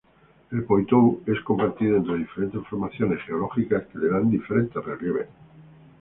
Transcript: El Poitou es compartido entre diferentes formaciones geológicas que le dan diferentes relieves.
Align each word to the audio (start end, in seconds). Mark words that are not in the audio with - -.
El 0.53 0.61
Poitou 0.69 1.11
es 1.33 1.41
compartido 1.49 1.97
entre 1.99 2.17
diferentes 2.21 2.65
formaciones 2.69 3.23
geológicas 3.27 3.83
que 3.93 3.99
le 4.05 4.09
dan 4.15 4.31
diferentes 4.33 4.83
relieves. 4.91 5.29